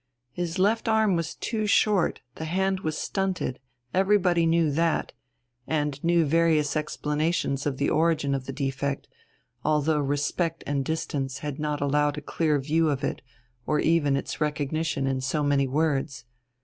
His 0.31 0.57
left 0.57 0.87
arm 0.87 1.15
was 1.15 1.35
too 1.35 1.67
short, 1.67 2.21
the 2.33 2.45
hand 2.45 2.79
was 2.79 2.97
stunted, 2.97 3.59
everybody 3.93 4.47
knew 4.47 4.71
that, 4.71 5.13
and 5.67 6.03
knew 6.03 6.25
various 6.25 6.75
explanations 6.75 7.67
of 7.67 7.77
the 7.77 7.91
origin 7.91 8.33
of 8.33 8.47
the 8.47 8.51
defect, 8.51 9.07
although 9.63 9.99
respect 9.99 10.63
and 10.65 10.83
distance 10.83 11.37
had 11.45 11.59
not 11.59 11.81
allowed 11.81 12.17
a 12.17 12.21
clear 12.21 12.57
view 12.57 12.89
of 12.89 13.03
it 13.03 13.21
or 13.67 13.79
even 13.79 14.17
its 14.17 14.41
recognition 14.41 15.05
in 15.05 15.21
so 15.21 15.43
many 15.43 15.67
words. 15.67 16.25